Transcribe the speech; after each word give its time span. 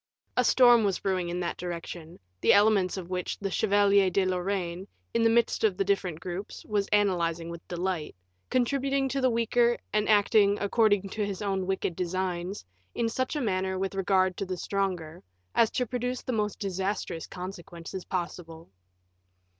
A 0.35 0.43
storm 0.43 0.83
was 0.83 0.97
brewing 0.97 1.29
in 1.29 1.39
that 1.41 1.57
direction, 1.57 2.17
the 2.41 2.53
elements 2.53 2.97
of 2.97 3.11
which 3.11 3.37
the 3.37 3.51
Chevalier 3.51 4.09
de 4.09 4.25
Lorraine, 4.25 4.87
in 5.13 5.21
the 5.21 5.29
midst 5.29 5.63
of 5.63 5.77
the 5.77 5.83
different 5.83 6.19
groups, 6.19 6.65
was 6.65 6.87
analyzing 6.87 7.51
with 7.51 7.67
delight, 7.67 8.15
contributing 8.49 9.07
to 9.09 9.21
the 9.21 9.29
weaker, 9.29 9.77
and 9.93 10.09
acting, 10.09 10.57
according 10.57 11.09
to 11.09 11.23
his 11.23 11.43
own 11.43 11.67
wicked 11.67 11.95
designs, 11.95 12.65
in 12.95 13.09
such 13.09 13.35
a 13.35 13.41
manner 13.41 13.77
with 13.77 13.93
regard 13.93 14.35
to 14.37 14.45
the 14.47 14.57
stronger, 14.57 15.21
as 15.53 15.69
to 15.69 15.85
produce 15.85 16.23
the 16.23 16.33
most 16.33 16.57
disastrous 16.57 17.27
consequences 17.27 18.03
possible. 18.03 18.71